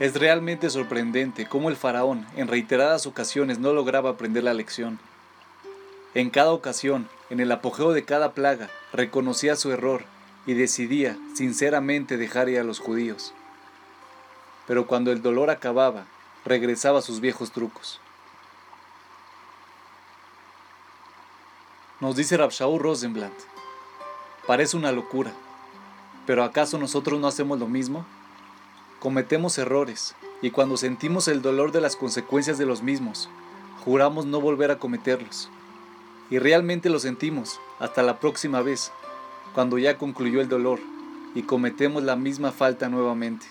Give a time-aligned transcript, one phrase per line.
[0.00, 4.98] Es realmente sorprendente cómo el faraón en reiteradas ocasiones no lograba aprender la lección.
[6.14, 10.04] En cada ocasión, en el apogeo de cada plaga, reconocía su error
[10.46, 13.34] y decidía sinceramente dejar ir a los judíos.
[14.66, 16.06] Pero cuando el dolor acababa,
[16.46, 18.00] regresaba a sus viejos trucos.
[22.00, 23.34] Nos dice Rabshaw Rosenblatt,
[24.46, 25.34] parece una locura,
[26.24, 28.06] pero ¿acaso nosotros no hacemos lo mismo?
[29.00, 33.30] Cometemos errores y cuando sentimos el dolor de las consecuencias de los mismos,
[33.82, 35.48] juramos no volver a cometerlos.
[36.28, 38.92] Y realmente lo sentimos hasta la próxima vez,
[39.54, 40.80] cuando ya concluyó el dolor
[41.34, 43.46] y cometemos la misma falta nuevamente.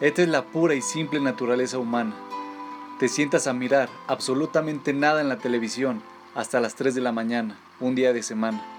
[0.00, 2.14] Esta es la pura y simple naturaleza humana.
[2.98, 6.00] Te sientas a mirar absolutamente nada en la televisión
[6.34, 8.77] hasta las 3 de la mañana, un día de semana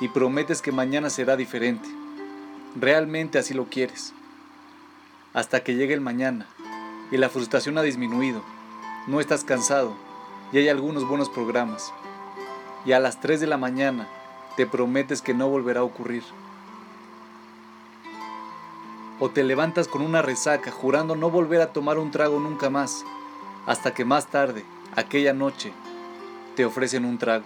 [0.00, 1.88] y prometes que mañana será diferente.
[2.74, 4.14] Realmente así lo quieres.
[5.34, 6.46] Hasta que llegue el mañana
[7.10, 8.42] y la frustración ha disminuido,
[9.06, 9.94] no estás cansado
[10.52, 11.92] y hay algunos buenos programas.
[12.84, 14.08] Y a las 3 de la mañana
[14.56, 16.22] te prometes que no volverá a ocurrir.
[19.18, 23.04] O te levantas con una resaca jurando no volver a tomar un trago nunca más,
[23.66, 24.64] hasta que más tarde,
[24.96, 25.72] aquella noche,
[26.56, 27.44] te ofrecen un trago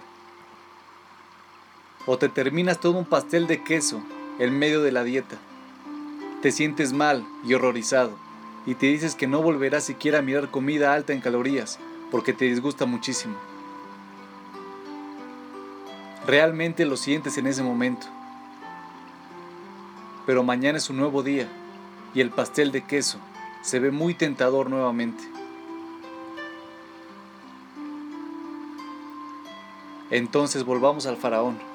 [2.07, 4.03] o te terminas todo un pastel de queso
[4.39, 5.37] en medio de la dieta.
[6.43, 8.13] Te sientes mal y horrorizado
[8.67, 11.79] y te dices que no volverás siquiera a mirar comida alta en calorías
[12.11, 13.35] porque te disgusta muchísimo.
[16.27, 18.07] Realmente lo sientes en ese momento.
[20.27, 21.49] Pero mañana es un nuevo día
[22.15, 23.19] y el pastel de queso
[23.63, 25.23] se ve muy tentador nuevamente.
[30.11, 31.74] Entonces volvamos al faraón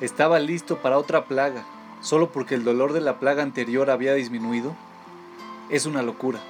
[0.00, 1.64] estaba listo para otra plaga
[2.00, 4.74] solo porque el dolor de la plaga anterior había disminuido?
[5.68, 6.40] Es una locura.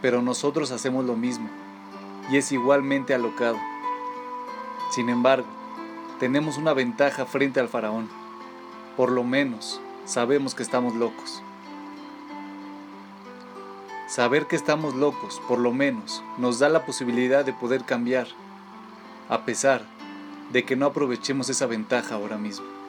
[0.00, 1.48] Pero nosotros hacemos lo mismo
[2.30, 3.58] y es igualmente alocado.
[4.90, 5.48] Sin embargo,
[6.18, 8.08] tenemos una ventaja frente al faraón.
[8.96, 11.42] Por lo menos sabemos que estamos locos.
[14.06, 18.26] Saber que estamos locos, por lo menos, nos da la posibilidad de poder cambiar,
[19.28, 19.84] a pesar
[20.52, 22.79] de que no aprovechemos esa ventaja ahora mismo.